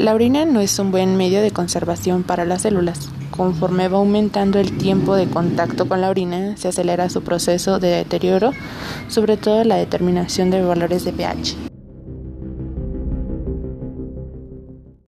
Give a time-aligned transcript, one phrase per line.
[0.00, 3.10] La orina no es un buen medio de conservación para las células.
[3.30, 7.88] Conforme va aumentando el tiempo de contacto con la orina, se acelera su proceso de
[7.88, 8.52] deterioro,
[9.08, 11.69] sobre todo la determinación de valores de pH.